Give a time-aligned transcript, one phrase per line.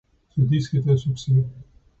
[0.35, 1.45] Ce disque est un succès.